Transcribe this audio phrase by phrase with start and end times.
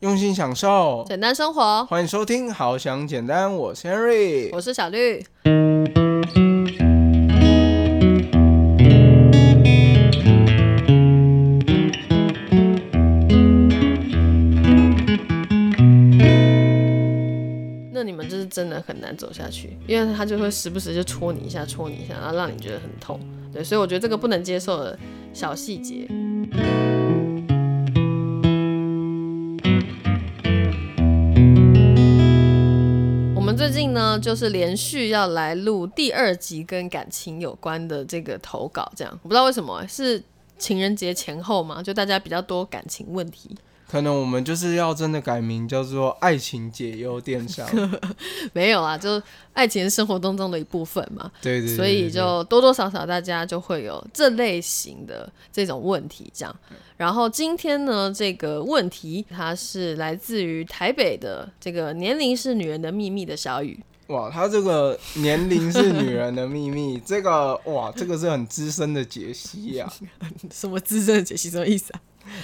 [0.00, 1.84] 用心享受，简单生活。
[1.84, 5.22] 欢迎收听《好想简单》，我是 Henry，我是小绿。
[17.92, 23.20] 那你们就是真的很难走下去，因为他就会时不时就戳你一下，戳你一下，然后让你觉得很痛。
[23.52, 24.98] 对，所以我觉得这个不能接受的
[25.34, 26.08] 小细节。
[33.90, 40.22] 近呢，就是连续要来录第二集跟感情有关的这个投稿，这样我不知道为什么是
[40.58, 43.56] 情人节前后嘛，就大家比较多感情问题。
[43.88, 47.66] 可能我们就是要真的改名叫做“爱情解忧电商”，
[48.54, 49.20] 没有啊，就
[49.52, 51.28] 爱情生活当中的一部分嘛。
[51.42, 51.74] 对对。
[51.74, 56.56] 所以就多多少少大家就会有这类型的这种问题，这样。
[56.96, 63.82] 然后今天呢，这个问题它是来自于台北的这个年龄是女人的秘密的小雨。
[64.10, 69.90] 哇，他这个年龄是女人的秘密， 这个哇，这个是很资深的解析呀。
[70.50, 71.48] 什么资深的解析？
[71.48, 72.00] 什么意思啊？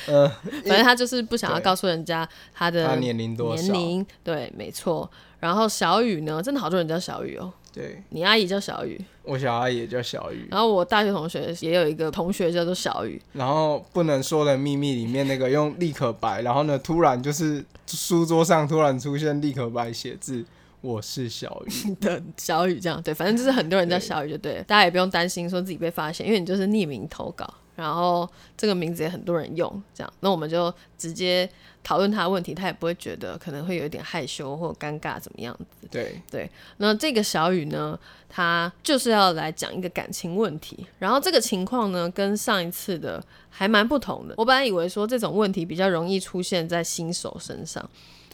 [0.06, 0.28] 呃，
[0.64, 5.10] 反正他就是不想要告诉人家他的年龄多年龄对，没错。
[5.40, 7.52] 然后小雨呢，真的好多人叫小雨哦。
[7.72, 10.48] 对，你阿姨叫小雨，我小阿姨也叫小雨。
[10.50, 13.20] 然后我大学同学也有一个同学叫做小雨。
[13.34, 20.42] 然后不能说的秘密里面那个用立可白，然后呢，突然就是书桌上突然出现立可白写字，
[20.80, 27.52] 我是小雨 的小雨，这样对，反正就是很多人叫小雨就对了，大家也不用担心说自己被发现，因为你就是匿名投稿。
[27.74, 31.46] 然后这个名字也很多人用，这样，那我们就直接
[31.84, 35.86] 讨论他的问题，他也不会觉得可能会有一点害羞或尴尬怎么样子。
[35.90, 37.98] 对对，那这个小雨呢，
[38.30, 44.34] 他就是要来讲一个感情问题，然后这个情况呢，跟上一次的还蛮不同的。
[44.38, 47.86] 我本来以为说这种问题比较容易出现在新手身上，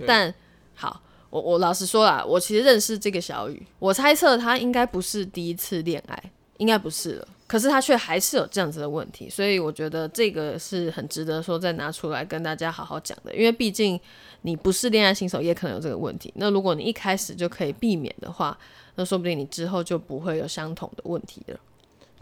[0.07, 0.33] 但
[0.77, 6.23] 好，我我老实说啦，我其实认识这个小雨，我猜测他应该不是第一次恋爱，
[6.59, 7.29] 应该不是了。
[7.47, 13.35] 可是他却还是有这样子的问题，所以我觉得这个是很值得说再拿出来跟大家好好讲的。
[13.35, 13.99] 因为毕竟
[14.43, 16.31] 你不是恋爱新手，也可能有这个问题。
[16.37, 18.57] 那如果你一开始就可以避免的话，
[18.97, 21.59] 那说不定你之后就不会有相同的问题了。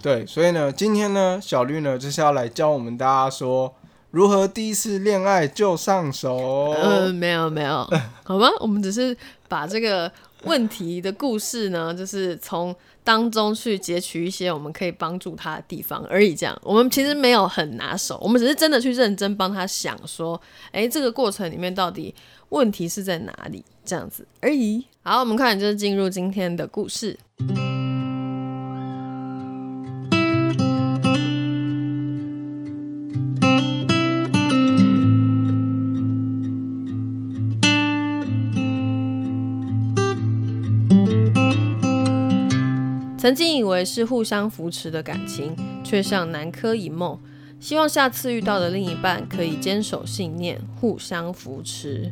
[0.00, 3.74] 对，所以呢，今天呢，小绿呢就是要来教我们大家说
[4.10, 6.74] 如何第一次恋爱就上手。
[6.80, 7.88] 嗯，没有没有，
[8.24, 8.48] 好吗？
[8.60, 9.16] 我们只是
[9.48, 10.10] 把这个
[10.44, 12.74] 问题的故事呢，就是从。
[13.02, 20.40] 当中去截取一些我们可以帮助他的地方而已，这样我们其实没有很拿手，我们只是真的去认真帮他想说，
[20.70, 22.14] 哎，这个过程里面到底
[22.50, 24.84] 问题是在哪里，这样子而已。
[25.02, 27.18] 好，我们快点就是进入今天的故事。
[43.20, 45.54] 曾经以为是互相扶持的感情，
[45.84, 47.18] 却像南柯一梦。
[47.60, 52.10] 希望下次遇到的另一半可以坚守信念，互相扶持。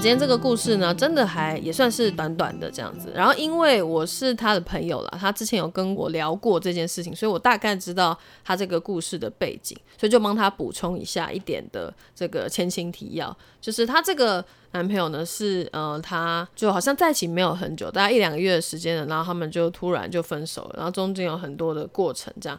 [0.00, 3.12] 今天这个故事呢，真的还也算是短短的这样子。
[3.12, 13.36] 然后因为我是他的朋友了，他之前有跟我聊过这件事情，所以我大概知道他这个故事的背景，所以就帮他补充一下一点的这个前情提要。
[13.60, 22.56] 就是他这个男朋友呢，是呃，他就好像在一起没有很久，大概一两个月的时间了，然后他们就突然就分手了，然后中间有很多的过程这样。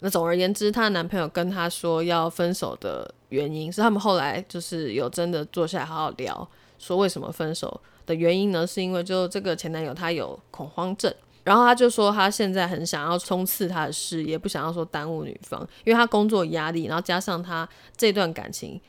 [0.00, 6.46] 那总而言之，她男朋友跟她说要分手的原因是，他们后来就是有真的坐下来好好聊。
[6.82, 8.66] 说为什么分手的原因呢？
[8.66, 18.80] 是因为就这个前男友他有恐慌症，然后他就说他现在很想要冲刺他的事业，不想要说耽误女方，因为他工作压力，然后加上他这段感情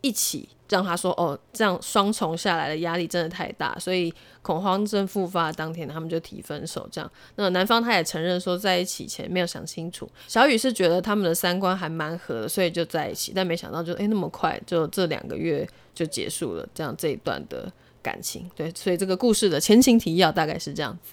[0.00, 6.88] 一起让他说哦，这样双重下来的压力真的太大，所以恐慌症复发当天他们就提分手。
[6.92, 15.68] 这样，那男方他也承认说在一起前没有想清楚，小雨是觉得他们的三观还蛮合的，所以就在一起，但没想到就诶那么快就这两个月。
[15.94, 21.12] 就结束了，这样这一段的感情，对，所以这个故事的前情提要大概是这样子。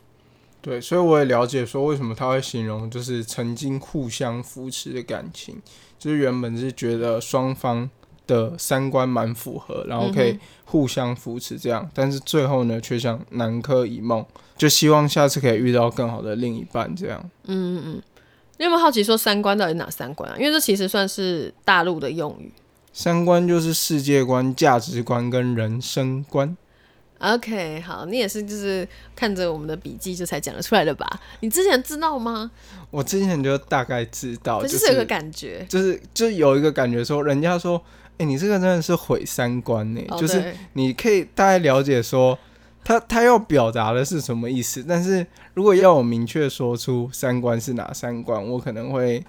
[0.62, 5.60] 对，所以我也了解说为什么他会形容就是曾经互相扶持的感情，
[5.98, 7.90] 就是原本是觉得双方
[8.28, 14.26] 的三观蛮符合，然后可以互相扶持这样，但是最后呢却像南柯一梦，
[14.58, 17.20] 就希望下次可以遇到更好的另一半这样。
[17.46, 18.02] 嗯嗯嗯，
[18.58, 20.36] 你有没有好奇说三观到底哪三观啊？
[20.38, 22.52] 因为这其实算是大陆的用语。
[22.94, 26.56] 三观就是世界观、价值观跟人生观。
[27.20, 31.08] OK，好，你也是就是看着我们的笔记就才讲得出来的吧？
[31.40, 32.52] 你之前知道吗？
[32.92, 37.82] 我之前就大概知道，就就是有个感觉，就是就有一个感觉说，人家说，
[38.18, 42.38] 哎、你这个真的是毁三观呢、哦就是你可以大概了解说，
[42.84, 49.24] 他他要表达的是什么意思，但是如果要我明确说出三观是哪三观，我可能会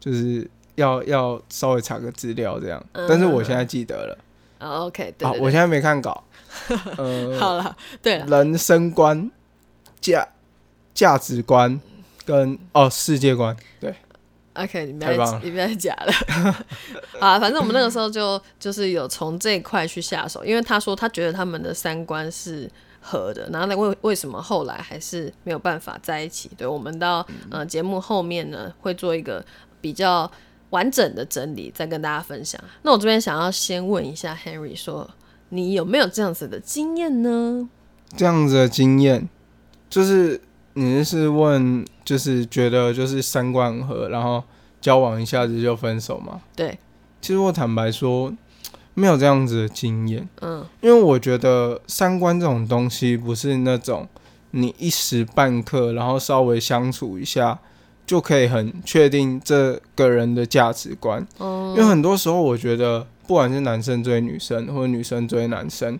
[0.00, 4.18] 就是要要稍微查个资料这样，嗯但是我现在记得了，
[4.60, 5.26] 哦 OK，对。
[5.26, 6.24] 好，对我现在没看稿，
[6.96, 9.30] 呃，好了，对了，人生观、
[10.00, 10.26] 价
[10.94, 11.80] 价值观
[12.24, 13.94] 跟哦世界观，对，
[14.54, 16.12] OK，你不要你不要再假了。
[17.20, 22.70] 好啊，反正我们那个时候就就是有从这一块去下手，因为他说他觉得他们的三观是
[23.00, 26.50] 合的，然后呢为为什么后来还是没有办法在一起？
[26.56, 29.44] 对我们到呃节目后面呢会做一个
[29.80, 30.30] 比较
[30.70, 32.60] 完整的整理，再跟大家分享。
[32.82, 35.10] 那我这边想要先问一下 Henry 说，
[35.48, 37.68] 你有没有这样子的经验呢？
[38.16, 39.28] 这样子的经验，
[39.90, 40.40] 就是
[40.74, 44.42] 你是问，就是觉得就是三观很合，然后
[44.80, 46.40] 交往一下子就分手吗？
[46.54, 46.78] 对，
[47.20, 48.32] 其实我坦白说，
[48.94, 54.08] 没有这样子的经验，嗯因为我觉得三观这种东西不是那种
[54.50, 57.58] 你一时半刻，然后稍微相处一下
[58.06, 61.26] 就可以很确定这个人的价值观。
[61.38, 65.98] 哦因为很多时候，我觉得不管是男生追女生，或者女生追男生，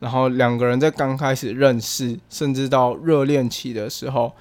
[0.00, 4.32] 然后两个人在刚开始认识，甚至到热恋期的时候，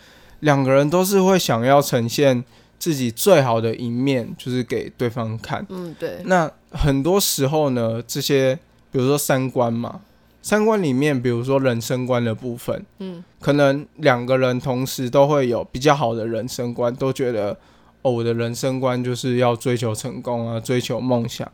[0.41, 2.44] 两个人都是会想要呈现
[2.77, 5.65] 自己最好的一面，就是给对方看。
[5.69, 8.55] 嗯对，那很多时候呢，这些
[8.91, 10.01] 比如说三观嘛，
[10.41, 17.57] 三观里面，比如说人生观的部分，嗯可能两个人同时都会有比较好的人生观，都觉得
[18.01, 21.49] 哦，我的人生观就是要追求成功啊，追求梦想。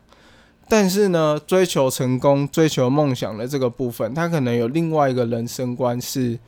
[0.70, 6.38] 但是呢，追求成功、追求梦想的这个部分，他可能有另外一个人生观是，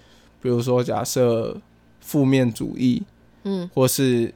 [0.40, 1.60] 比如说假设
[2.00, 3.02] 负面主义，
[3.42, 4.32] 嗯或是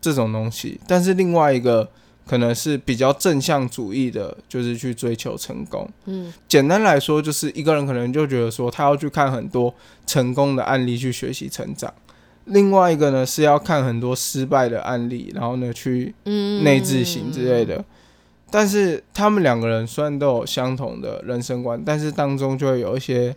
[0.00, 0.80] 这种东西。
[0.86, 1.90] 但是另外一个
[2.24, 5.90] 可能是比较正向主义的，就是去追求成功。
[6.06, 9.74] 嗯简单来说，就是一个人可能就觉得说，他要去看很多
[10.06, 11.90] 成功的案例去学习成长；
[12.44, 17.84] 另外一个呢是要看很多失败的案例，然后呢去嗯，内置型之类的。
[18.54, 23.34] 但是他们两个人虽然都有相同的人生观，但是当中就会有一些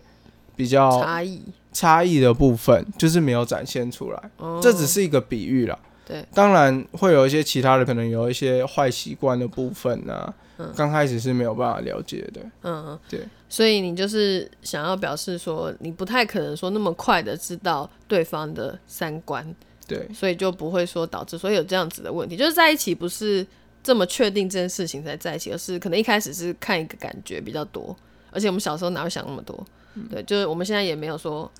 [0.54, 1.42] 比较差异，
[1.72, 4.30] 差异的部分，就是没有展现出来。
[4.36, 4.60] 哦。
[4.62, 5.76] 这只是一个比喻啦。
[6.06, 10.72] 对，当然会有一些其他的，可能有一些坏习惯的部分啊，嗯。
[10.76, 12.40] 刚开始是没有办法了解的。
[12.62, 12.98] 嗯，嗯。
[13.08, 19.44] 对，所以你就是想要表示说，你不太可能说那么快的知道对方的三观，
[19.88, 23.44] 对，所以就不会说导致所以有这样子的问题，就是在一起不是
[23.88, 27.96] 这么确定这件事情才在一起，而是可能一开始是看一个感觉比较多，
[28.30, 29.66] 而且我们小时候哪会想那么多？
[30.10, 31.50] 对，就是我们现在也没有说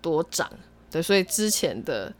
[0.00, 0.48] 多长，
[0.92, 2.14] 对，所以之前的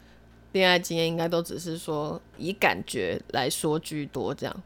[0.50, 4.62] 恋爱经验应该都只是说以感觉来说居多，这样。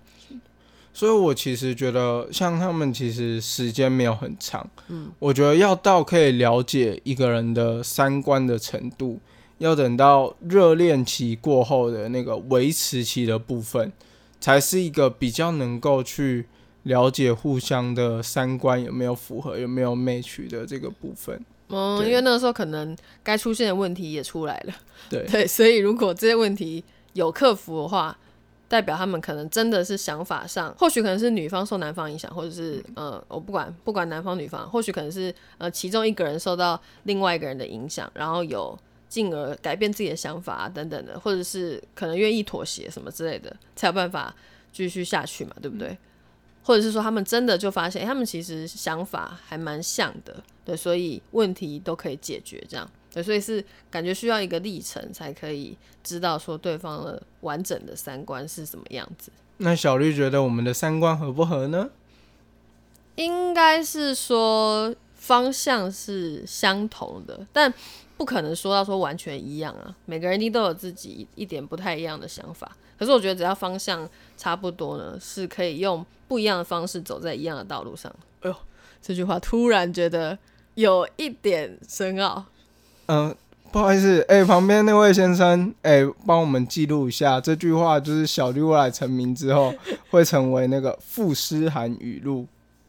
[0.95, 9.21] 所以我其实觉得，像他们其实时间没有很长，嗯，我觉得要到可以了解一个人的三观的程度，
[9.59, 13.93] 要等到热恋期过后的那个维持期的部分，
[14.41, 16.47] 才是一个比较能够去
[16.85, 21.45] 了解互相的三观有没有符合，有没有 match 的这个部分。
[21.69, 24.75] 嗯，因为那个时候可能该出现的问题也出来了。
[25.11, 26.85] 对， 对，所以如果这些问题
[27.15, 28.17] 有克服的话，
[28.69, 44.35] 代表他们可能真的是想法上，或许可能是女方受男方影响，或者是呃，我不管不管男方女方，或许可能是呃其中一个人受到另外一个人的影响，然后有进而改变自己的想法啊等等的，或者是可能愿意妥协什么之类的，才有办法
[44.73, 45.97] 继续下去嘛，对不对？
[46.63, 59.31] 或者是说他们真的就发现，诶他们其实想法还蛮像的，对，所以问题都可以解决，这样，对，所以是感觉需要一个历程才可以知道说对方的完整的三观是什么样子。
[59.59, 61.89] 那小绿觉得我们的三观合不合呢？
[63.15, 67.73] 应该是说方向是相同的，但
[68.17, 69.95] 不可能说到说完全一样啊。
[70.05, 72.71] 每个人一定都有自己一点不太一样的想法。
[72.99, 78.11] 可是我觉得只要方向差不多呢，是可以用不一样的方式走在一样的道路上。
[78.41, 78.57] 哎呦，
[79.03, 80.39] 这句话突然觉得
[80.75, 82.45] 有一点深奥。
[83.09, 83.37] 嗯、
[83.71, 89.75] 不好意思，哎、旁边那位先生，哎、帮我们记录一下这句话，就是小绿未来成名之后
[90.11, 92.47] 会成为那个傅诗涵语录，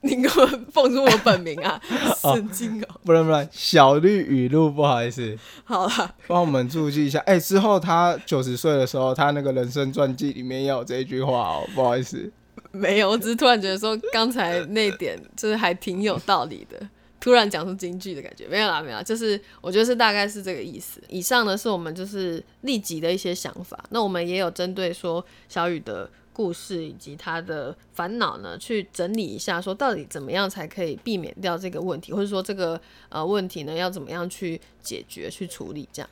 [0.08, 1.80] 你给我放出我本名啊，
[2.22, 2.88] 神经哦！
[3.04, 7.20] 不然不然，小绿语录，不好意思，好了，帮我们注记一下。
[7.20, 12.32] 哎、之后他九十岁的时候，他那个人生传记里面也有这一句话哦，不好意思。
[12.72, 16.88] 没有，我只是突然觉得说刚才那点就是还挺有道理的。
[17.20, 21.02] 突然讲出京剧的感觉，没有啦，没有啦，就是我觉得是大概是这个意思。
[21.10, 32.80] 以上呢是我们就是立即的一些想法，那我们也有针对说小雨的故事以及他的烦恼呢，去整理一下，说到底怎么样才可以避免掉这个问题，或者说这个
[33.10, 36.10] 呃问题呢要怎么样去解决、去处理这样。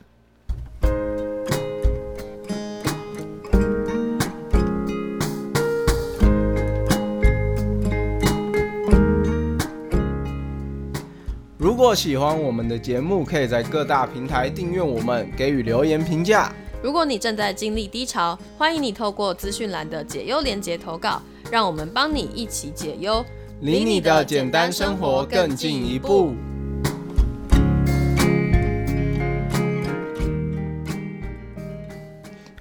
[11.56, 16.52] 如果喜欢我们的节目，可以在各大平台订阅我们，给予留言评价。
[16.86, 23.26] 如果你正在经历低潮，欢迎你透过资讯栏的解忧连接投稿，让我们帮你一起解忧，
[23.62, 26.32] 离你的简单生活更进一步。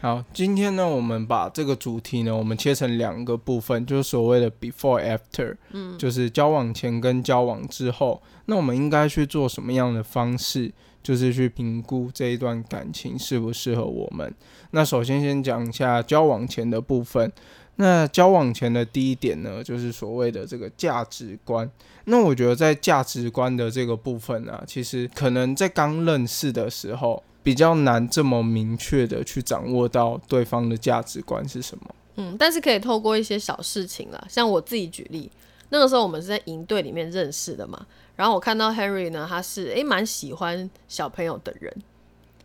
[0.02, 10.72] 好，今天呢，我们把这个主题呢，我们切成两个部分，就是所谓的 before after，嗯，就是交往前跟交往之后，那我们应该去做什么样的方式，
[11.06, 14.34] 就是去评估这一段感情适不适合我们。
[14.72, 17.32] 那首先先讲一下交往前的部分。
[17.76, 21.70] 那交往前的第一点呢，就是所谓的这个价值观。
[22.06, 27.22] 那我觉得在价值观的这个部分啊，其实可能在刚认识的时候。
[27.46, 31.96] 比较难这么明确的去掌握到对方的价值观是什么。
[32.16, 35.32] 嗯，但是可以透过一些小事情啦，像我自己举例，
[35.70, 37.86] 那个时候我们是在营队里面认识的嘛，
[38.16, 41.74] 然后我看到 Henry 呢，他是诶蛮喜欢小朋友的人，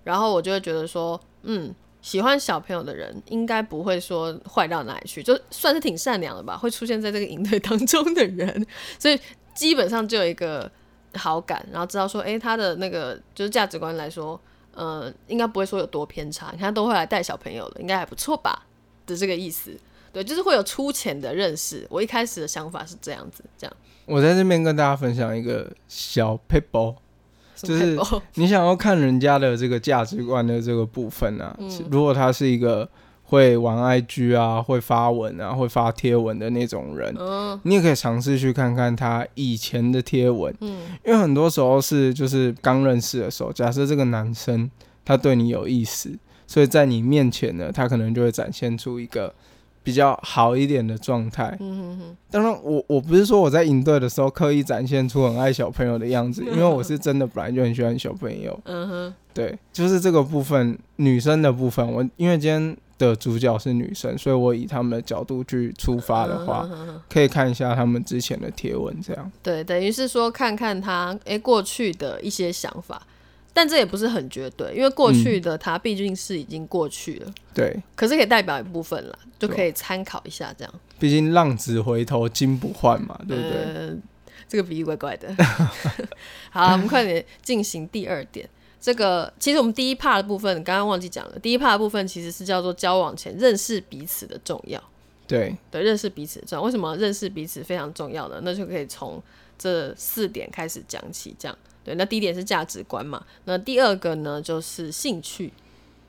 [0.05, 8.67] 然后我就会觉得说，嗯，喜欢小朋友的人应该不会说坏到哪里去，就算是挺善良的吧，会出现在这个营队当中的人，
[8.99, 9.19] 所以
[9.55, 10.71] 基本上就有一个
[11.15, 14.41] 好感，然后知道说，诶，他的那个就是价值观来说。
[14.73, 18.65] 呃，应该不会说有多偏差，你看都会来带小朋友了，应该还不错吧
[19.05, 19.77] 的这个意思，
[20.13, 21.87] 对，就是会有粗浅的认识。
[21.91, 23.77] 我一开始的想法是这样子，这样。
[24.07, 26.95] 我在这边跟大家分享一个小 paper，
[27.57, 27.99] 就是
[28.35, 31.57] 你想要看人家的这个价值观的这个部分啊，
[31.91, 32.89] 如果他是一个。
[33.23, 37.15] 会玩 IG 啊，会发文啊，会发贴文的那种人，
[37.63, 44.69] 你也可以尝试去看看他以前的贴文，嗯，因为很多时候是就是刚认识的时候，假设这个男生
[45.05, 46.11] 他对你有意思，
[46.45, 49.33] 所以在你面前呢，他可能就会展现出一个
[49.91, 51.57] 比较好一点的状态。
[51.61, 52.17] 嗯哼哼。
[52.31, 58.59] 当然，我我不是说我在营队的时候刻意展现出很爱小朋友的样子，因为我是真的本来就很喜欢小朋友。
[58.65, 59.15] 嗯哼。
[59.35, 62.77] 对，就是这个部分，女生的部分，我因为今天。
[63.01, 66.69] 的主角是女生，所以我以他们的角度去出发的话，
[67.09, 73.01] 可以看一下他们之前的贴文，这样对，等于是说看看他诶过去的一些想法，
[73.53, 80.75] 但这也不是很绝对，因为过去的它毕竟是已经过去了，对，可是可以代表一部分了，就可以参考一下这样。
[80.99, 83.97] 毕竟浪子回头金不换嘛，对不对？
[84.49, 85.33] 这个比喻怪怪的。
[86.51, 88.49] 好，我们快点进行第二点。
[88.81, 94.83] 这个其实我们第一 part 的部分刚刚忘记讲了，第一 part 的部分其实是叫做交往前认识彼此的重要。
[95.27, 96.63] 对对，认识彼此重要。
[96.63, 98.41] 为什么认识彼此非常重要呢？
[98.43, 99.23] 那就可以从
[99.59, 101.37] 这四点开始讲起。
[101.39, 101.57] 这样
[101.97, 103.25] 那第一点是价值观嘛。
[103.45, 105.53] 那第二个呢就是兴趣。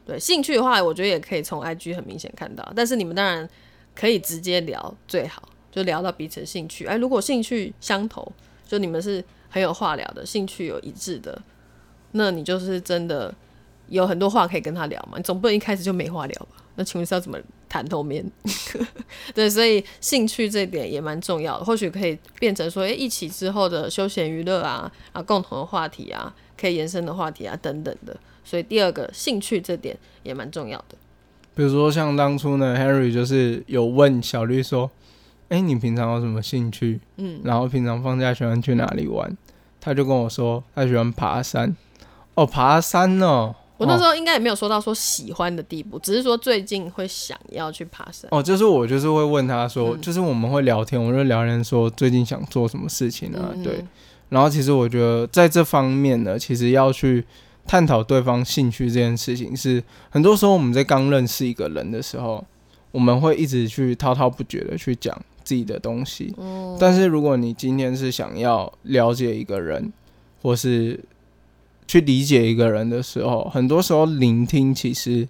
[0.05, 2.73] 对，兴趣的话，我觉得也可以从 IG 很明显看到。
[2.75, 3.47] 但是你们当然
[3.95, 6.85] 可以直接聊最好，就聊到彼此兴趣。
[6.85, 8.29] 哎，如果兴趣相投，
[8.67, 11.39] 就你们是很有话聊的，兴趣有一致的。
[12.13, 13.33] 那你就是真的
[13.89, 15.17] 有很多话可以跟他聊嘛？
[15.17, 16.63] 你总不能一开始就没话聊吧？
[16.75, 17.37] 那请问是要怎么
[17.71, 18.29] 谈头面？
[19.33, 28.13] 对，所以兴趣这点也蛮重要的，或许可以变成说，诶，一起之后的休闲娱乐啊，啊，共同的话题啊，可以延伸的话题啊，等等的。
[28.43, 30.97] 所以第二个兴趣这点也蛮重要的。
[31.55, 34.91] 比如说像当初呢，Harry 就是有问小绿说，
[35.47, 36.99] 哎，你平常有什么兴趣？
[37.15, 39.37] 嗯，然后平常放假喜欢去哪里玩？
[39.79, 41.73] 他就跟我说，他喜欢爬山。
[42.33, 43.55] 哦，爬山哦！
[43.81, 48.29] 我那时候应该也没有说到说喜欢的地步，只是说最近会想要去爬山。
[48.31, 53.49] 哦，就是我就是会问他说，就是我们会聊天，我就聊天说最近想做什么事情啊？
[53.63, 53.83] 对。
[54.29, 57.25] 然后其实我觉得在这方面呢，其实要去
[57.67, 62.45] 探讨对方兴趣这件事情，是很多时候我们在刚认识一个人的时候，
[62.91, 66.33] 我们会一直去滔滔不绝的去讲自己的东西。
[66.37, 66.77] 嗯。
[66.79, 69.91] 但是如果你今天是想要了解一个人，
[70.41, 70.99] 或是
[71.91, 75.27] 去理解一个人的时候，很多时候聆听其实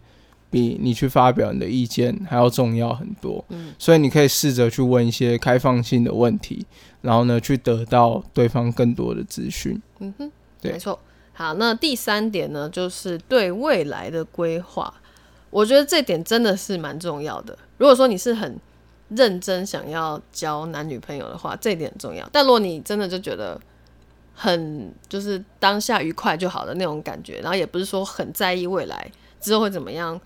[0.52, 3.44] 比你去发表你的意见还要重要很多。
[3.50, 6.64] 嗯，所以你可以试着去问一些开放性的问题，
[7.02, 9.82] 然后呢，去得到对方更多的资讯。
[10.02, 11.00] 嗯哼，对，没错。
[11.34, 14.94] 好，那第三点呢，就是对未来的规划。
[15.50, 17.58] 我觉得这点真的是蛮重要的。
[17.80, 18.56] 如果说你是很
[19.10, 22.30] 认真想要交男女朋友的话，这点很重要。
[22.32, 23.60] 但如果你真的就觉得，
[24.42, 30.20] 很就是当下愉快就好的那种感觉，然后也不是说很在意未来之后会怎么样，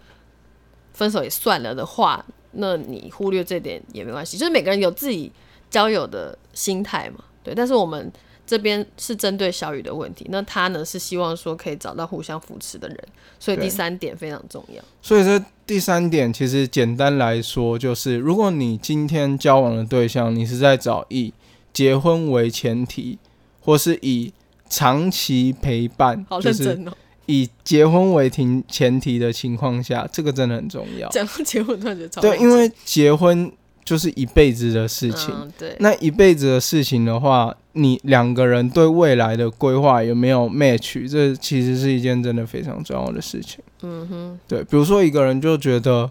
[0.94, 4.38] 分手也算了的话，那你忽略这点也没关系。
[4.38, 5.30] 就是每个人有自己
[5.70, 7.54] 交友的心态嘛，对。
[7.54, 8.10] 但是我们
[8.48, 12.98] 这边是针对小雨的问题，那他呢是希望说可以找到互相扶持的人，
[13.38, 14.82] 所以第三点非常重要。
[15.02, 21.34] 所以这第三点其实简单来说，就是如果你今天交往的对象，你是在找以
[21.74, 23.20] 结婚为前提，
[23.66, 24.32] 或是以
[24.70, 26.92] 长期陪伴，好就是认真哦，
[27.26, 31.10] 以结婚为前前提的情况下，这个真的很重要。
[31.10, 33.52] 讲到结婚突然觉得超对，因为结婚
[33.84, 35.34] 就是一辈子的事情。
[35.36, 41.10] 嗯、对，那一辈子的事情的话，你两个人对未来的规划有没有 match？
[41.10, 43.64] 这其实是一件真的非常重要的事情。
[43.82, 46.10] 嗯哼，对，比如说一个人就觉得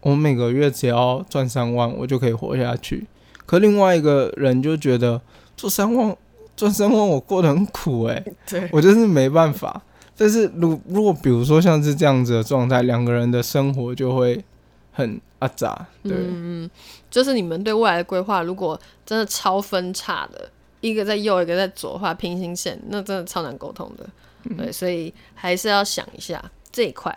[0.00, 3.06] 我每个月只要赚三万，我就可以活下去，
[3.44, 5.20] 可另外一个人就觉得
[5.56, 6.16] 做三万
[6.56, 9.82] 赚三万我过得很苦诶、 对，我就是没办法。
[10.16, 14.42] 但是如如果比如说像是这样子的状态，两个人的生活就会
[14.90, 16.70] 很阿杂，对，嗯嗯，
[17.10, 24.06] 就是你们对未来的规划，如果真的超分叉的，一个在右，一个在左的话，平行线，那真的超难沟通的。
[24.44, 27.14] 嗯对，所以还是要想一下这一块。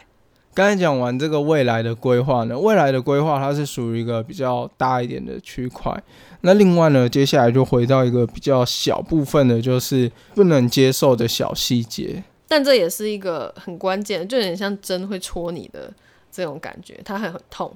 [0.54, 6.04] 刚才讲完这个未来的规划呢，未来的规划它是属于一个比较大一点的区块。
[6.42, 12.24] 那另外呢，接下来就回到一个比较小部分的，就是不能接受的小细节。
[12.48, 15.94] 但这也是一个很关键，就有点像针会戳你的
[16.32, 17.72] 这种感觉，它会很痛。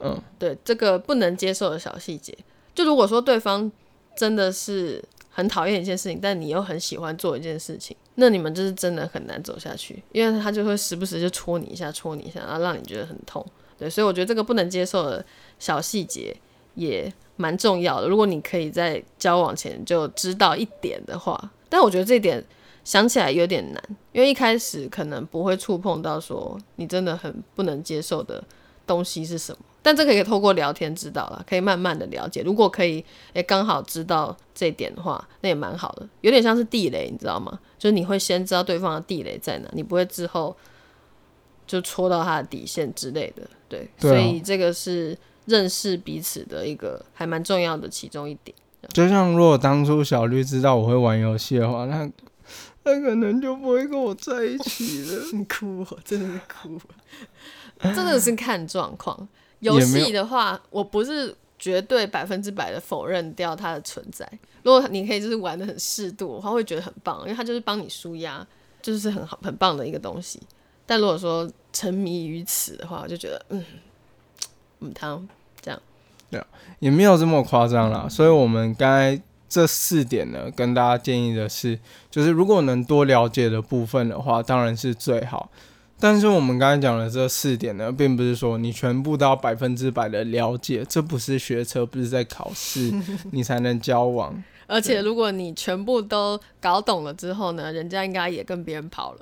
[0.00, 2.36] 嗯，对，这个不能接受的小细节，
[2.74, 3.70] 就如果说对方
[4.16, 13.44] 真的是很讨厌一件事情，但你又很喜欢做一件事情，那你们就是真的很难走下去，因为他就会时不时就戳你一下，戳你一下，然后让你觉得很痛。
[13.78, 15.24] 对，所以我觉得这个不能接受的
[15.58, 16.36] 小细节
[16.78, 18.08] 也蛮重要的。
[18.08, 22.42] 如果你可以在交往前就知道一点的话，但我觉得这一点
[22.84, 23.82] 想起来有点难，
[24.12, 28.42] 因为一开始可能不会触碰到说你真的很不能接受的
[28.86, 29.58] 东西是什么。
[29.80, 32.42] 但这个可以透过聊天知道了，可以慢慢的了解。
[32.42, 36.06] 如果可以，诶、刚好知道这一点的话，那也蛮好的。
[36.20, 37.58] 有点像是地雷，你知道吗？
[37.78, 40.54] 就是你会先知道对方的地雷在哪，你不会之后
[41.66, 43.48] 就戳到他的底线之类的。
[43.68, 45.16] 对，所以这个是
[45.48, 48.56] 认识彼此的一个还蛮重要的其中一点。
[48.92, 52.08] 就像如果当初小绿知道我会玩游戏的话，那
[52.84, 55.22] 那可能就不会跟我在一起了。
[55.34, 56.80] 你哭、我，真的是哭、
[57.80, 59.28] 真 的是看状况。
[59.60, 64.24] 游戏的话，我不是绝对百分之百的否认掉它的存在。
[64.62, 68.46] 如果你可以就是玩的很适度的话，会觉得很棒，因为它就是帮你舒压，
[68.80, 70.40] 就是很好很棒的一个东西。
[70.86, 73.64] 但如果说沉迷于此的话，我就觉得嗯，
[74.80, 75.28] 嗯，汤
[76.30, 76.46] 这样，
[76.80, 78.06] 也没有这么夸张啦。
[78.08, 81.78] 所以我们刚才这四点呢，跟大家建议的是，
[82.10, 85.50] 就是如果能多了解的部分的话，当然是最好。
[86.00, 92.92] 但是我们刚才讲的这四点呢，并不是说你全部都要百分之百的了解，这不是学车，不是在考试，
[93.32, 94.40] 你才能交往。
[94.68, 99.20] 而且如果你全部都搞懂了之后呢，人家应该也跟别人跑了。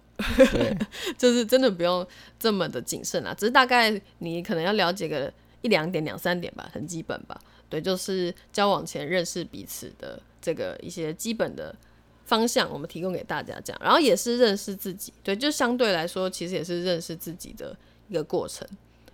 [0.51, 0.77] 对，
[1.17, 2.07] 就是真的不用
[2.39, 5.33] 这么的谨慎啊，只是大概你可能要了解个
[5.67, 7.37] 一两点、两三点吧，很基本吧。
[7.69, 11.75] 对，就是交往前认识彼此的这个一些基本的
[12.25, 15.13] 方向，我们提供给大家这样，然后也是认识自己。
[15.25, 17.77] 对，就相对来说，其实也是认识自己的
[18.09, 18.67] 一个过程。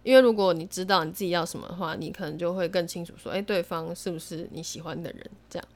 [0.02, 5.30] 因为如果你知道你自己要什么的话，你可能就会更清楚说，哎、对方是不是你喜欢的人？
[5.48, 5.68] 这样。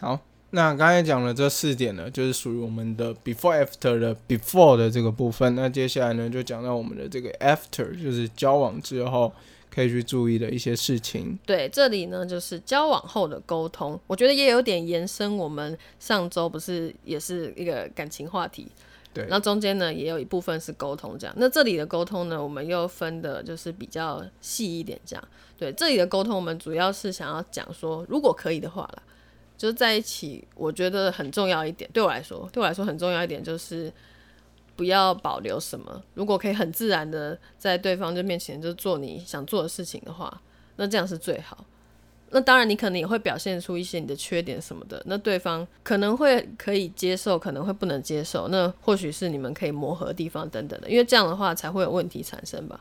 [0.00, 0.20] 好，
[0.50, 5.54] 那刚才讲了这四点呢，就是属于我们的 before after 的 before 的这个部分。
[5.54, 9.32] 那接下来呢，就讲到我们的这个 after，就是交往之后
[9.74, 11.38] 可以去注意的一些事情。
[11.46, 15.36] 对，这里呢就是交往后的沟通，我觉得也有点延伸。
[15.36, 18.66] 我们上周不是也是一个感情话题，
[19.12, 21.34] 对然后中间呢也有一部分是沟通，这样。
[21.38, 25.28] 那这里的沟通呢，我们又分的就是比较细一点，这样。
[25.58, 29.02] 对，这里的沟通我们主要是想要讲说，如果可以的话啦，
[29.56, 33.92] 就是在一起，我觉得很重要一点，对我来说，对我来说很重要一点就是。
[34.78, 40.40] 不要保留什么，如果可以很自然的在对方就面前就做你想做的事情的话，
[40.76, 41.64] 那这样是最好。
[42.30, 52.78] 那当然，你可能也会表现出一些你的缺点什么的，那对方可能会可以接受，可能会不能接受，那或许是你们可以磨合的地方等等的，因为这样的话才会有问题产生吧。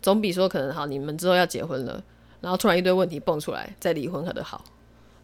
[0.00, 2.00] 总比说可能好，你们之后要结婚了，
[2.40, 4.64] 然后突然一堆问题蹦出来，再离婚可能好。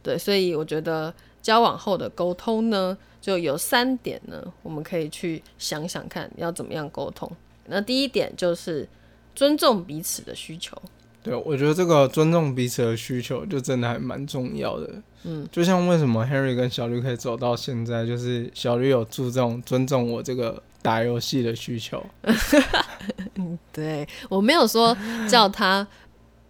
[0.03, 7.31] 对，所以我觉得交往后的沟通呢，就有三点呢，我们可以去想想看要怎么样沟通。
[7.67, 8.89] 那第一点就是
[9.35, 10.77] 尊重彼此的需求。
[11.23, 14.91] 对，我觉得这个尊重彼此的需求，就真的还蛮重要的。
[15.23, 22.05] 嗯，就像为什么 Harry 跟小绿可以走到现在，就是小绿有注重尊重我这个打游戏的需求。
[23.73, 24.97] 对我没有说
[25.29, 25.87] 叫他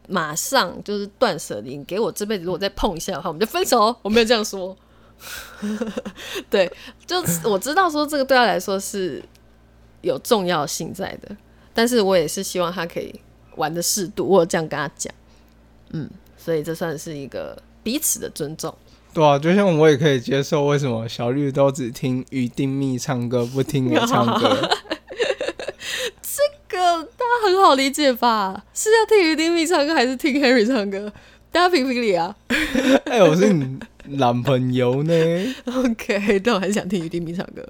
[0.09, 3.95] 马上就是断舍离，给我这辈子如果再碰一下的话，我们就分手。
[4.01, 4.75] 我没有这样说。
[6.51, 6.71] 对，
[7.07, 9.23] 就我知道说这个对他来说是
[10.01, 11.37] 有重要性在的，
[11.73, 13.15] 但是我也是希望他可以
[13.57, 15.13] 玩的适度，我有这样跟他讲。
[15.91, 18.75] 嗯，所以这算是一个彼此的尊重。
[19.15, 24.57] 对啊，就像我也可以接受为什么小绿都只听于丁密唱歌，不听我唱歌。
[26.23, 28.65] 这个大家很好理解吧？
[28.73, 31.13] 是要听于丁密唱歌，还是听 Harry 唱歌？
[31.51, 32.35] 大家评评理啊！
[33.05, 35.15] 哎、我是你男朋友呢。
[35.67, 37.67] OK，但我很想听于丁明唱歌。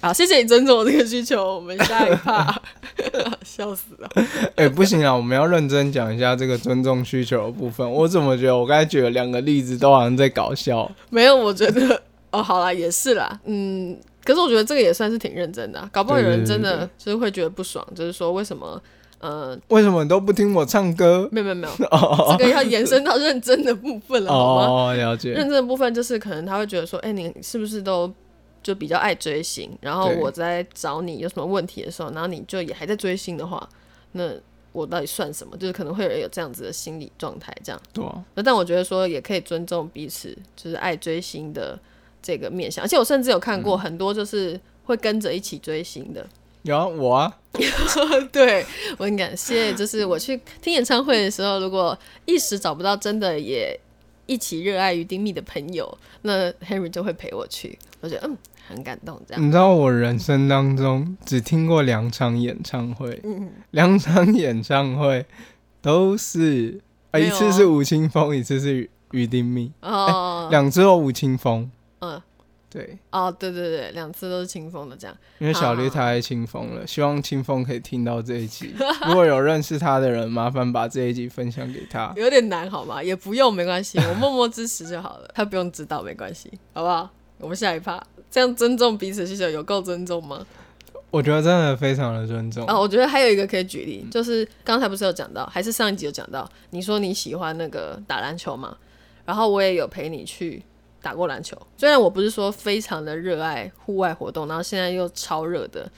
[0.00, 1.56] 好，谢谢你尊重我这个需求。
[1.56, 2.62] 我们下一趴，
[3.42, 4.08] 笑死了。
[4.54, 7.90] 哎、不行啊，我们要认真讲一下这个尊重需求的部分。
[7.90, 10.90] 我怎么觉得我刚才举了两个例子都好像在搞笑？
[11.08, 18.80] 没有，我觉得 哦，好啦，也是啦，嗯，可是我觉得这个也算是挺认真的啊、搞不好有人真的就是会觉得不爽，就是说为什么，
[19.26, 21.28] 呃，为什么你都不听我唱歌？
[21.32, 21.76] 没有没有没有，
[22.38, 24.66] 这个要延伸到认真的部分了，好吗？
[24.68, 25.32] 哦，了解。
[25.32, 28.12] 认真的部分就是可能他会觉得说，哎、你是不是都
[28.62, 29.76] 就比较爱追星？
[29.80, 33.68] 然后我在找你有什么问题的时候，然后你就也还在追星的话，
[34.12, 34.30] 那
[34.70, 35.56] 我到底算什么？
[35.56, 37.80] 就是可能会有人有这样子的心理状态，这样。
[37.92, 41.76] 对啊，那但我觉得说也可以尊重彼此，就是爱追星的
[42.22, 42.84] 这个面向。
[42.84, 46.24] 而且我甚至有看过很多就是会跟着一起追星的。
[46.66, 47.38] 有啊，我啊，
[48.32, 48.66] 对
[48.98, 53.78] 我很感谢，就是我去听演唱会的时候，如果一时找不到真的也
[54.26, 57.78] 一起热爱于丁密的朋友，那 Henry 就会陪我去。
[58.00, 58.36] 我觉得嗯
[58.68, 59.40] 很感动，这样。
[59.40, 65.24] 你知道我人生当中只听过两场演唱会，嗯，两场演唱会
[65.80, 66.80] 都是，
[67.12, 71.70] 啊，一次是吴青峰，一次是于于丁密，哦，两次都吴青峰。
[72.00, 72.20] 嗯，
[72.76, 75.16] 对，哦，对对对，两次都是清风的这样。
[75.38, 78.74] 因为小绿太爱清风了，希望清风可以听到这一集。
[79.06, 82.12] 如果有认识他的人，麻烦把这一集分享给他。
[82.16, 83.02] 有点难好吗？
[83.02, 87.08] 也不用，没关系，我默默支持就好了，他不用知道，没关系，好不好？
[87.38, 90.46] 我们下一趴，这样尊重彼此需求有够尊重吗？
[91.10, 92.66] 我觉得真的非常的尊重。
[92.66, 98.76] 啊，我觉得还有一个可以举例，就是刚才不是有讲到，还是上一集有讲到，你说你喜欢那个打篮球嘛，
[99.24, 100.62] 然后我也有陪你去
[101.06, 105.88] 打过篮球，虽然我不是说非常的热爱户外活动，然后现在又超热的，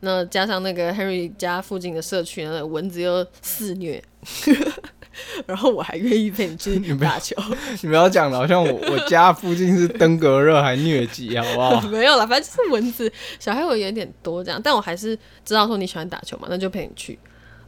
[0.00, 4.02] 那加上那个 Henry 家附近的社区，那个蚊子又肆虐。
[5.46, 7.34] 然后我还愿意陪你去 你不打球，
[7.82, 11.80] 你不要讲的好像我我家附近是登革热还疟疾，好不好？
[11.88, 17.18] 没有啦，反正就是蚊子，小孩会有点多这样，但我还是知道说你喜欢打球嘛，那就陪你去，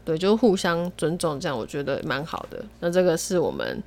[0.05, 2.63] 对，就互相尊重，这样我觉得蛮好的。
[2.81, 3.83] 那这个是我们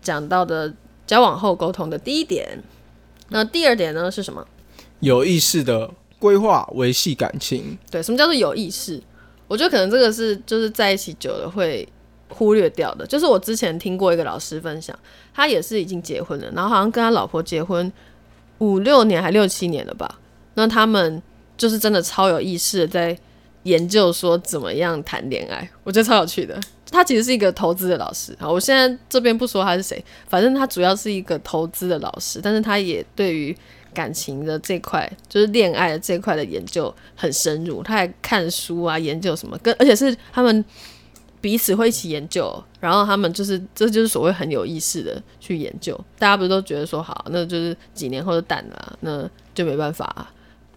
[0.00, 0.72] 讲到的
[1.06, 2.62] 交往后沟通的第一点。
[3.28, 4.46] 那第二点呢是什么？
[5.00, 7.78] 有意识的规划维系感情。
[7.90, 9.02] 对，什么叫做有意识？
[9.48, 11.86] 我觉得可能这个是就是在一起久了会
[12.28, 13.06] 忽略掉的。
[13.06, 14.96] 就是我之前听过一个老师分享，
[15.34, 17.90] 他也是已经结婚了，然后好像跟他老婆结婚
[18.58, 20.18] 五六年还六七年了吧。
[20.54, 21.22] 那他们
[21.56, 23.18] 就是真的超有意识的在
[23.64, 26.60] 研究说怎么样谈恋爱，我觉得超有趣的。
[26.92, 33.56] 他其实是一个投资的老师啊，我现在这边不说他是谁，反正他主要是一个投资的老师，但是他也对于
[33.94, 40.64] 感情的这块，就是恋爱的这块的研究很深入，他还看书啊，研究什么，跟而且是他们
[41.40, 45.98] 彼此会一起研究，然后他们就是这就是所谓很有意识的去研究。
[46.18, 50.32] 大家不是都觉得说好，那就是几年后就淡了、那就没办法、啊，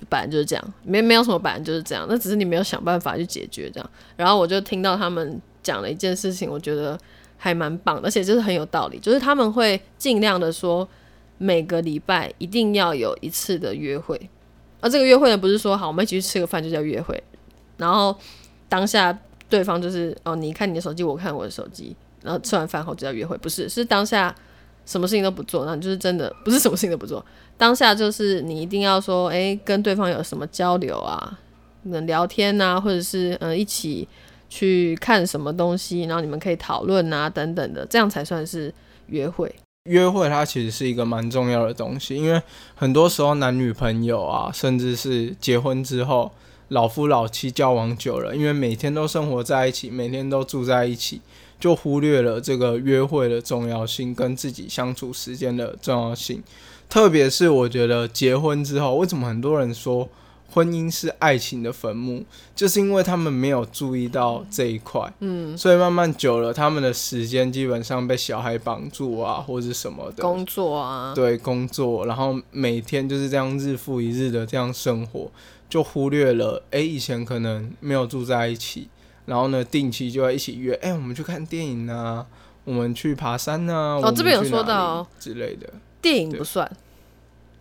[0.10, 3.89] 本来就是这样，没没有什么本来就是这样，那只是你没有想办法去解决这样。
[4.15, 6.97] 然后我就听到他们讲了一件事情，我觉得
[7.36, 10.88] 还蛮棒，而且就是很有道理，就是他们会尽量的说。
[11.38, 14.17] 每个礼拜一定要有一次的约会，
[14.80, 17.21] 而这个约会呢，不是说好我们一起去吃个饭就叫约会，
[17.75, 18.15] 然后
[18.69, 24.34] 当下对方就是哦，你看你的手机，我看我的手机，然后吃完饭后就叫约会，不是，是当下
[24.86, 27.23] 什么事情都不做，那就是真的不是什么事情都不做，
[27.58, 31.38] 当下就是你一定要说，诶，跟对方有什么交流啊，
[31.84, 34.08] 能聊天啊，或者是嗯、一起
[34.49, 38.73] 去看什么东西，然后你们可以讨论啊等等的，这样才算是
[39.08, 39.53] 约会。
[39.89, 42.41] 约会它其实是一个蛮重要的东西，因为
[42.73, 46.31] 很多时候男女朋友啊，甚至是结婚之后
[46.69, 51.21] 老夫老妻交往久了，因为每天都生活在一起，每天都住在一起，
[51.60, 56.41] 就忽略了这个约会的重要性跟自己相处时间的重要性。
[56.89, 60.10] 特别是我觉得结婚之后，为什么很多人说
[60.55, 62.23] 婚姻是爱情的坟墓，
[62.55, 70.23] 就是因为他们没有注意到这一块，嗯，所以慢慢久了，他们的时间基本上被小孩绑住啊，或者什么的。
[70.23, 75.29] 工作啊，对工作，然后每天就是这样日复一日的这样生活，
[75.67, 78.87] 就忽略了哎、以前可能没有住在一起，
[79.25, 82.25] 然后呢定期就要一起约，哎、我们去看电影啊，
[82.63, 85.67] 我们去爬山啊，哦这边有说到里之类的。
[86.01, 86.71] 电影不算，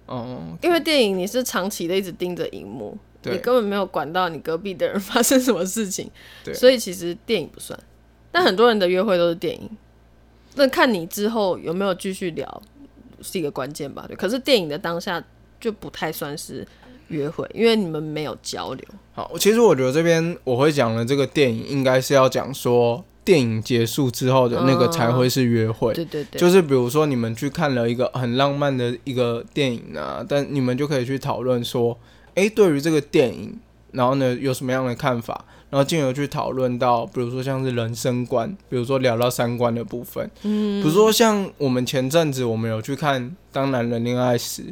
[0.07, 6.11] 哦，因为电影你是长期的一直盯着荧幕，你根本没有管到你隔壁的人 发生什么事情，
[6.45, 7.79] 对所以其实电影不算。
[8.31, 9.71] 但很多人的约会都是电影，
[10.57, 12.63] 那看你之后有没有继续聊
[13.23, 14.05] 是一个关键吧。
[14.07, 15.23] 对，可是电影的当下
[15.61, 16.67] 就不太算是
[17.09, 18.85] 约会，因为你们没有交流。
[19.15, 25.95] 好，其实我觉得这边我会讲的这个电影，应该是要讲说电影结束之后的那个才会是约会。
[25.95, 31.99] 对对对，就是比如说你们去看了一个很浪漫的一个电影啊，但你们就可以去讨论说，
[32.35, 33.59] 诶，对于这个电影，
[33.93, 44.63] 然后呢有什么样的看法，然后进而去讨论到，比如说像是人生观，比如说聊到三观的部分，嗯，比如说像我们前阵子我们有去看《当男人恋爱时》，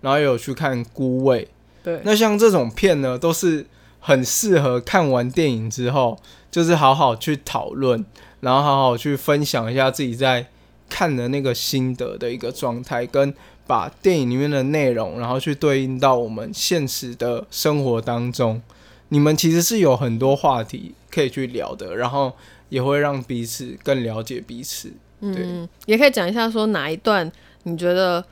[0.00, 1.44] 然后也有去看《孤味》，
[1.84, 3.64] 对，那像这种片呢，都是
[4.00, 6.18] 很适合看完电影之后，
[6.52, 8.04] 就是好好去讨论，
[8.38, 10.46] 然后好好去分享一下自己在
[10.88, 13.34] 看的那个心得的一个状态，跟
[13.66, 18.62] 把电影里面的内容，然后去对应到我们现实的生活当中。
[19.08, 22.32] 你们其实是有很多话题可以去聊的，然后
[22.68, 24.88] 也会让彼此更了解彼此。
[25.20, 27.30] 对嗯，也可以讲一下说哪一段
[27.62, 28.24] 你觉得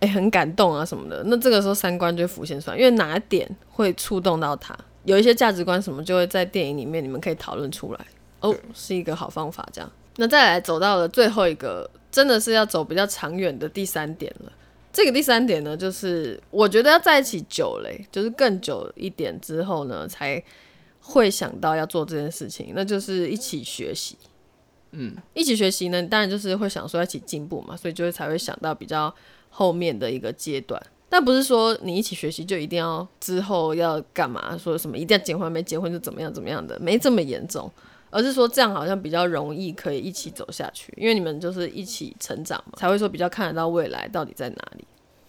[0.00, 8.06] 哎、很感动啊什么的，那这个时候三观就浮现出来，因为哪一点会触动到他，有一些价值观什么就会在电影里面你们可以讨论出来，
[8.40, 9.68] 哦，是一个好方法。
[9.72, 14.52] 这样，那再来走到了最后一个，真的是要走比较长远的第三点了。
[14.92, 20.42] 这个第三点呢，就是我觉得要在一起久嘞、就是更久一点之后呢，才
[21.00, 24.16] 会想到要做这件事情，那就是一起学习。
[24.92, 29.12] 嗯，一起学习呢，当然就是会想说一起进步嘛，所以就会才会想到比较
[29.50, 30.80] 后面的一个阶段。
[31.16, 37.70] 但不是说你一起学习就一定要之后要干嘛，说什么一定要结婚没结婚就怎么样怎么样的，没这么严重，
[38.10, 44.84] 而是说这样好像比较容易可以一起走下去，因为你们就是一起成长嘛，才会说比较看得到未来到底在哪里。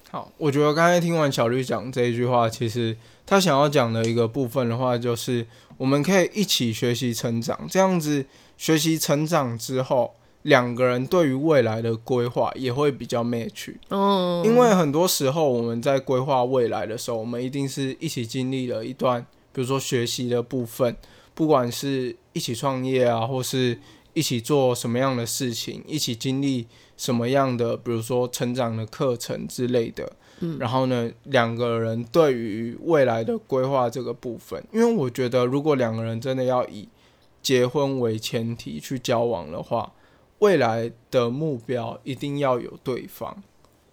[0.09, 5.45] 好，我觉得刚才听完小绿讲这一句话，其实他想要讲的一个部分的话，就是
[5.77, 8.25] 我们可以一起学习成长，这样子
[8.57, 13.73] 学习成长之后，两个人对于未来的规划也会比较 match。
[13.89, 20.95] 嗯，因为很多时候我们在规划未来的时候，我们一定是一起经历了一段，比如说学习的部分，
[21.33, 23.79] 不管是一起创业啊，或是
[24.13, 30.11] 一起做什么样的事情，一起经历什么样的，比如说成长的课程之类的。
[30.41, 36.87] 嗯，然后呢，两个人对于未来的规划这个部分，因为我觉得如果两个人真的要以
[37.41, 39.91] 结婚为前提去交往的话，
[40.39, 43.43] 未来的目标一定要有对方。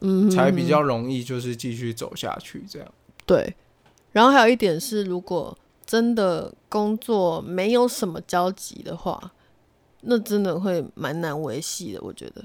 [0.05, 2.93] 嗯才比较容易就是继续走下去这样。
[3.25, 3.55] 对，
[4.11, 9.33] 然后还有一点是，如果真的工作没有什么交集的话，
[10.01, 12.01] 那真的会蛮难维系的。
[12.03, 12.45] 我觉得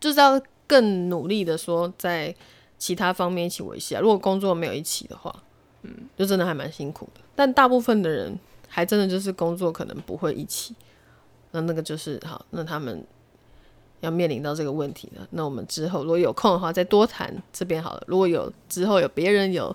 [0.00, 2.34] 就是要更努力的说，在
[2.78, 4.00] 其他方面一起维系啊。
[4.00, 5.42] 如果工作没有一起的话，
[5.82, 7.20] 嗯，就真的还蛮辛苦的。
[7.36, 10.74] 但大部分的人还真的就是工作可能不会一起，
[11.50, 13.06] 那那个就是好，那他们。
[14.04, 18.02] 要面临到这个问题呢，那我们之后如果有空的话，再多谈这边好了。
[18.06, 19.74] 如果有之后有别人有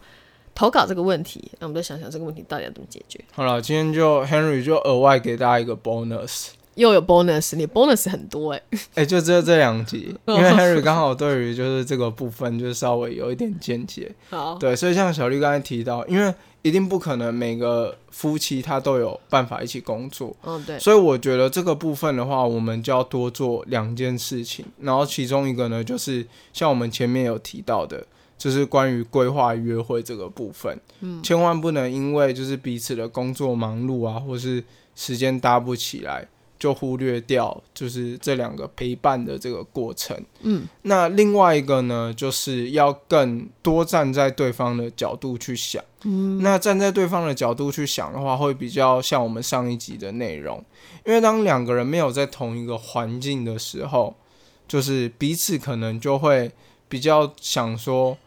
[0.53, 3.19] 投稿这个问题，那我们再想想这个问题到底要怎么解决。
[3.33, 8.61] 好了，今天就 Henry 就额外给大家一个 bonus，又有 bonus，你 bonus 很多哎、
[8.95, 24.65] 哎、 就只有这两集， 因为 Henry 刚好对于就是这个部分就是稍微有一点见解， 好，对，所以像小绿刚才提到，因为一定不可能每个夫妻他都有办法一起工作，嗯对，所以我觉得这个部分的话，我们就要多做两件事情。
[24.79, 28.05] 然后其中一个呢，就是像我们前面有提到的，
[28.37, 34.63] 就是关于规划约会这个部分，嗯，千万不能因为就是彼此的工作忙碌啊，或是
[34.95, 36.27] 时间搭不起来，
[36.59, 40.15] 就忽略掉就是这两个陪伴的这个过程。
[40.41, 45.81] 嗯，那另外一个呢，就是要更多站在对方的角度去想。
[46.03, 50.63] 嗯，那站在对方的角度去想的话，会比较像我们上一集的内容，
[51.05, 54.15] 因为当两个人没有在同一个环境的时候，
[54.67, 56.51] 就是彼此可能就会
[56.87, 58.17] 比较想说，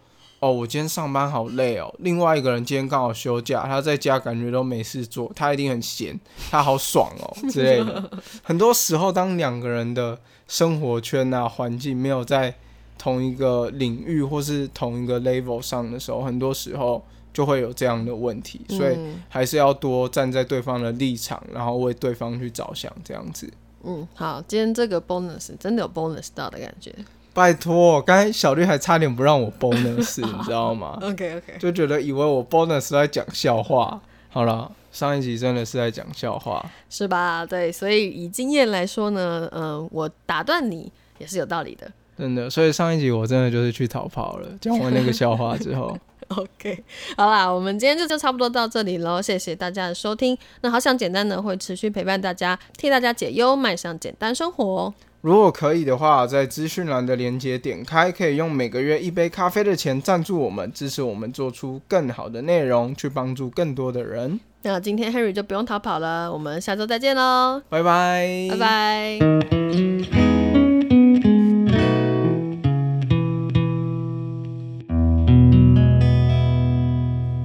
[0.43, 1.95] 哦，我今天上班好累哦。
[2.01, 6.19] 另外一个人今天刚好休假，他在家感觉都没事做，他一定很闲，
[6.51, 8.11] 他好爽哦之类的。
[8.43, 12.53] 很多时候，当两个人的生活圈啊环境没有在
[12.99, 23.49] 同一个领域或是同一个 level 上的时候，很多时候就会有这样的问题，所以嗯还是要多站在对方的立场，然后为对方去着想，这样子。
[23.85, 26.93] 嗯，好，今天这个 bonus 真的有 bonus 到的感觉。
[27.35, 30.99] 拜托，刚才小绿还差点不让我 bonus，你知道吗？
[31.03, 34.01] OK OK，就觉得以为我 bonus 在讲笑话。
[34.29, 36.65] 好了，上一集真的是在讲笑话。
[36.89, 37.45] 是吧？
[37.45, 41.91] 对，所以以经验来说呢，嗯、我打断你也是有道理的。
[42.19, 44.49] 真的，所以上一集我真的就是去逃跑了。
[44.61, 45.97] 讲完那个笑话之后，
[46.29, 46.85] OK，
[47.17, 50.37] 好啦，我们今天就就差不多到这里喽，谢谢大家的收听。
[50.61, 54.93] 那好想简单的，会持续陪伴大家，替大家解忧，迈向简单生活。
[55.23, 64.41] 如果可以的话，在资讯栏的连接点开，可以用每个月一杯咖啡的钱赞助我们，支持我们做出更好的内容，去帮助更多的人。
[64.63, 69.19] 那今天 Henry 就不用逃跑了，我们下周再见喽，拜拜，拜拜。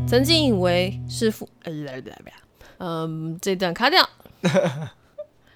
[0.07, 1.71] 曾经以为是父，呃，
[2.79, 4.09] 嗯，这段卡掉。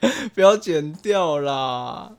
[0.33, 2.11] 不要剪掉啦。